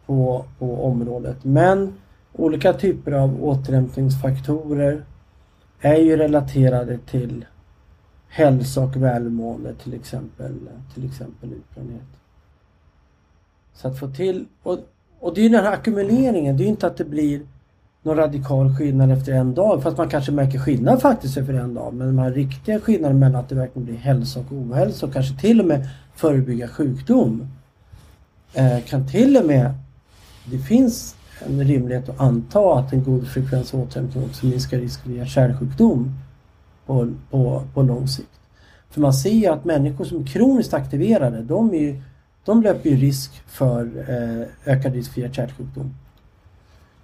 [0.06, 1.44] på, på området.
[1.44, 1.94] Men
[2.34, 5.04] olika typer av återhämtningsfaktorer
[5.80, 7.46] är ju relaterade till
[8.28, 12.08] hälsa och välmående till exempel, till exempel utbrändhet.
[13.74, 14.80] Så att få till, och,
[15.20, 17.42] och det är ju den här ackumuleringen, det är ju inte att det blir
[18.04, 21.94] någon radikal skillnad efter en dag, fast man kanske märker skillnad faktiskt efter en dag.
[21.94, 25.42] Men de här riktiga skillnaderna mellan att det verkligen blir hälsa och ohälsa och kanske
[25.42, 27.48] till och med förebygga sjukdom.
[28.54, 29.74] Eh, kan till och med,
[30.46, 35.26] det finns en rimlighet att anta att en god frekvens återhämtning också minskar risken för
[35.26, 36.12] kärlsjukdom
[36.86, 38.30] på, på, på lång sikt.
[38.90, 42.02] För man ser ju att människor som är kroniskt aktiverade, de, är ju,
[42.46, 45.94] de löper ju risk för eh, ökad risk för hjärt-kärlsjukdom.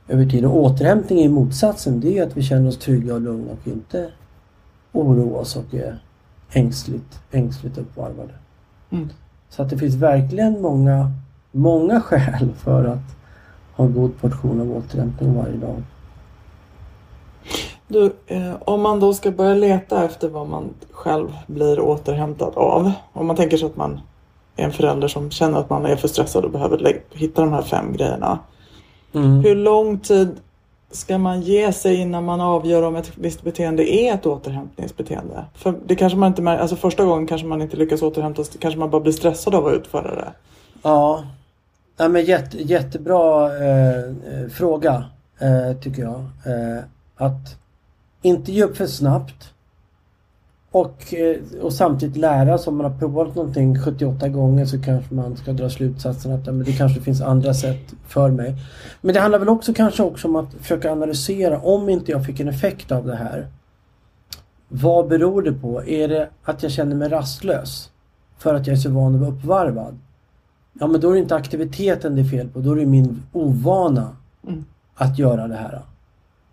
[0.08, 0.46] Över tid.
[0.46, 2.00] Och återhämtning är motsatsen.
[2.00, 4.12] Det är att vi känner oss trygga och lugna och inte
[4.92, 6.00] oroas och är
[6.52, 8.34] ängsligt, ängsligt uppvarvade.
[8.90, 9.10] Mm.
[9.50, 11.12] Så att det finns verkligen många,
[11.52, 13.16] många skäl för att
[13.76, 15.84] ha en god portion av återhämtning varje dag.
[17.88, 22.92] Du, eh, om man då ska börja leta efter vad man själv blir återhämtad av.
[23.14, 24.00] Om man tänker sig att man
[24.56, 27.62] är en förälder som känner att man är för stressad och behöver hitta de här
[27.62, 28.40] fem grejerna.
[29.14, 29.40] Mm.
[29.40, 30.36] Hur lång tid
[30.92, 35.46] ska man ge sig innan man avgör om ett visst beteende är ett återhämtningsbeteende?
[35.56, 38.60] För det kanske man inte mär- alltså första gången kanske man inte lyckas återhämta sig,
[38.60, 40.32] kanske man bara blir stressad av att utföra det.
[40.82, 41.24] Ja,
[41.98, 45.06] ja men jätte, jättebra eh, eh, fråga
[45.40, 46.20] eh, tycker jag.
[46.20, 46.84] Eh,
[47.16, 47.56] att
[48.22, 49.54] inte ge upp för snabbt
[50.72, 55.14] och, eh, och samtidigt lära sig om man har provat någonting 78 gånger så kanske
[55.16, 58.56] man ska dra slutsatsen att men det kanske finns andra sätt för mig.
[59.02, 62.40] Men det handlar väl också kanske också om att försöka analysera om inte jag fick
[62.40, 63.48] en effekt av det här.
[64.70, 65.84] Vad beror det på?
[65.84, 67.90] Är det att jag känner mig rastlös?
[68.38, 70.00] För att jag är så van att vara uppvarvad?
[70.80, 73.24] Ja men då är det inte aktiviteten det är fel på, då är det min
[73.32, 74.16] ovana
[74.48, 74.66] Mm.
[74.96, 75.82] att göra det här.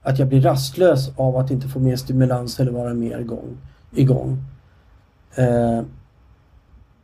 [0.03, 3.57] Att jag blir rastlös av att inte få mer stimulans eller vara mer igång
[3.95, 4.39] igång.
[5.35, 5.83] Eh,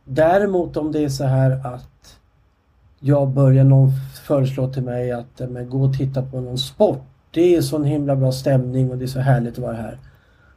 [0.05, 2.17] däremot om det är så här att
[2.99, 3.91] jag börjar någon
[4.23, 7.01] föreslå till mig att eh, men, gå och titta på någon sport.
[7.31, 9.97] Det är sån himla bra stämning och det är så härligt att vara här.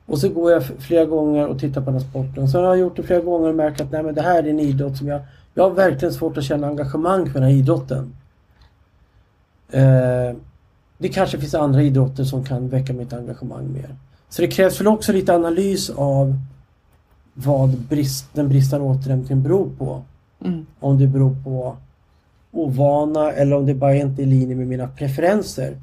[0.06, 2.48] Och så går jag flera gånger och tittar på den här sporten.
[2.48, 4.50] Så har jag gjort det flera gånger och märkt att nej, men det här är
[4.50, 5.20] en idrott som jag...
[5.54, 8.16] Jag har verkligen svårt att känna engagemang för den här idrotten.
[9.70, 10.36] Eh,
[10.98, 13.96] det kanske finns andra idrotter som kan väcka mitt engagemang mer.
[14.28, 16.38] Så det krävs väl också lite analys av
[17.34, 20.02] vad brist, den bristande återhämtningen beror på.
[20.44, 20.66] Mm.
[20.80, 21.76] Om det beror på
[22.52, 25.76] ovana eller om det bara inte är i linje med mina preferenser.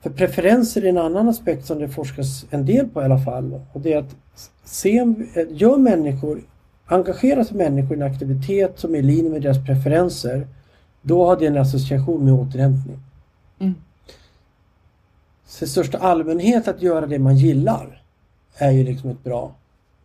[0.00, 3.60] För preferenser är en annan aspekt som det forskas en del på i alla fall.
[3.72, 4.16] Och det är att
[4.64, 5.14] se,
[5.50, 6.40] gör människor,
[6.86, 10.46] engagerar sig människor i en aktivitet som är i linje med deras preferenser,
[11.02, 12.98] då har det en association med återhämtning.
[15.50, 15.58] Mm.
[15.58, 18.02] Så i största allmänhet att göra det man gillar
[18.54, 19.54] är ju liksom ett bra,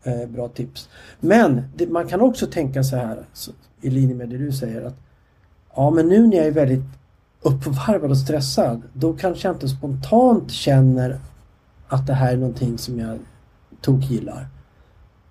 [0.04, 0.90] eh, bra tips.
[1.20, 4.86] Men det, man kan också tänka så här så, i linje med det du säger
[4.86, 4.96] att
[5.76, 6.86] ja men nu när jag är väldigt
[7.42, 11.20] uppvarvad och stressad då kanske jag inte spontant känner
[11.88, 13.20] att det här är någonting som jag
[13.82, 14.48] tok gillar.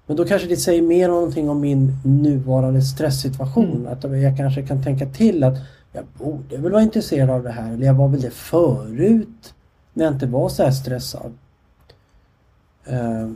[0.06, 3.88] Men då kanske det säger mer om någonting om min nuvarande stresssituation.
[3.90, 5.54] Att jag kanske kan tänka till att
[5.92, 9.54] jag borde väl vara intresserad av det här eller jag var väl det förut
[9.94, 11.32] när jag inte var så här stressad.
[12.84, 13.28] Eh,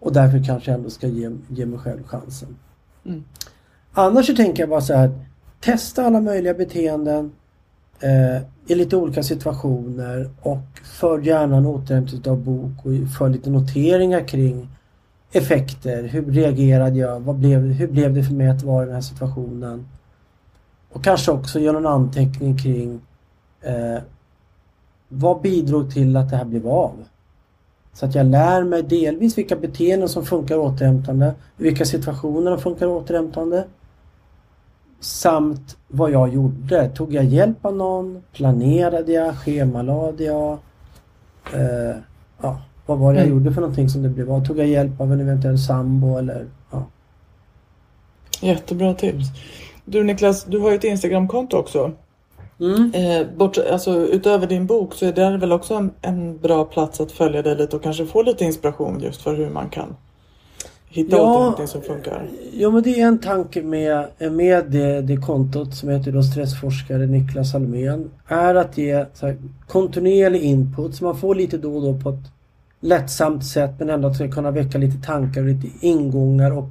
[0.00, 2.56] och därför kanske jag ändå ska ge, ge mig själv chansen.
[3.04, 3.24] Mm.
[3.92, 5.14] Annars så tänker jag bara så här att
[5.60, 7.32] testa alla möjliga beteenden
[8.00, 14.68] eh, i lite olika situationer och för gärna en återhämtningsdagbok och för lite noteringar kring
[15.32, 16.02] effekter.
[16.02, 17.20] Hur reagerade jag?
[17.20, 19.88] Vad blev, hur blev det för mig att vara i den här situationen?
[20.92, 23.00] Och kanske också göra en anteckning kring
[23.60, 23.98] eh,
[25.08, 26.92] vad bidrog till att det här blev av?
[27.92, 32.86] Så att jag lär mig delvis vilka beteenden som funkar återhämtande, vilka situationer de funkar
[32.86, 33.64] återhämtande.
[35.00, 36.88] Samt vad jag gjorde.
[36.88, 38.22] Tog jag hjälp av någon?
[38.32, 39.36] Planerade jag?
[39.36, 40.58] Schemalade jag?
[41.54, 41.96] Eh,
[42.42, 43.38] ja, vad var det jag Mm.
[43.38, 44.44] gjorde för någonting som det blev av?
[44.46, 46.84] Tog jag hjälp av en eventuell sambo eller ja.
[48.40, 49.26] Jättebra tips.
[49.84, 51.92] Du Niklas, du har ju ett Instagramkonto också.
[52.60, 52.92] Mm.
[52.94, 57.00] Eh, bort, alltså, utöver din bok så är det väl också en, en bra plats
[57.00, 59.96] att följa dig lite och kanske få lite inspiration just för hur man kan
[60.88, 61.22] hitta Ja.
[61.22, 62.28] återhämtning som funkar.
[62.52, 67.06] Jo men det är en tanke med, med det, det kontot som heter då stressforskare
[67.06, 69.36] Niklas Almén är att ge här,
[69.66, 72.30] kontinuerlig input så man får lite då och då på ett
[72.80, 76.70] lättsamt sätt men ändå att ska kunna väcka lite tankar och lite ingångar och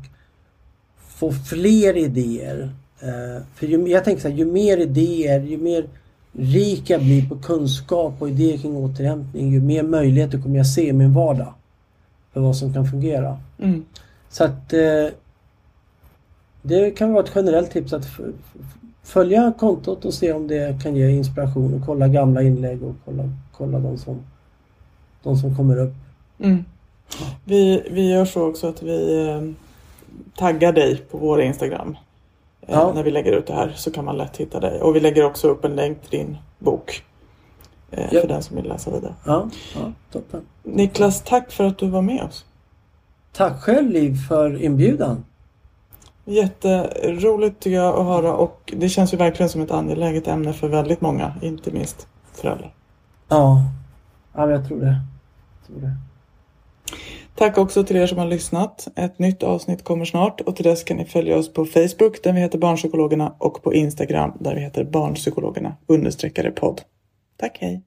[0.97, 2.69] få fler idéer.
[3.01, 5.85] Eh, för ju, jag tänker så här, ju mer idéer, ju mer
[6.31, 10.87] rik jag blir på kunskap och idéer kring återhämtning ju mer möjligheter kommer jag se
[10.87, 11.53] i min vardag
[12.33, 13.37] för vad som kan fungera.
[13.59, 13.85] Mm.
[14.29, 15.07] Så att eh,
[16.61, 18.05] det kan vara ett generellt tips att
[19.03, 23.23] följa kontot och se om det kan ge inspiration och kolla gamla inlägg och kolla,
[23.51, 24.19] kolla de, som,
[25.23, 25.93] de som kommer upp.
[26.39, 26.65] Mm.
[27.45, 29.41] Vi, vi gör så också att vi eh,
[30.37, 31.97] taggar dig på vår Instagram.
[32.67, 32.91] Eh, Ja.
[32.93, 34.81] När vi lägger ut det här så kan man lätt hitta dig.
[34.81, 37.03] Och vi lägger också upp en länk till din bok.
[37.91, 38.21] Eh, Ja.
[38.21, 39.13] För den som vill läsa vidare.
[39.25, 40.41] Ja, ja toppen.
[40.63, 42.45] Niklas, tack för att du var med oss.
[43.33, 45.25] Tack själv Liv för inbjudan.
[46.25, 50.67] Jätteroligt tycker jag att höra och det känns ju verkligen som ett angeläget ämne för
[50.67, 52.73] väldigt många, inte minst föräldrar.
[53.27, 53.61] Ja,
[54.33, 54.85] ja jag tror det.
[55.59, 55.95] Jag tror det.
[57.37, 58.87] Tack också till er som har lyssnat.
[58.95, 62.33] Ett nytt avsnitt kommer snart och till dess kan ni följa oss på Facebook där
[62.33, 66.81] vi heter Barnpsykologerna och på Instagram där vi heter Barnpsykologerna understreckare podd.
[67.37, 67.86] Tack, hej!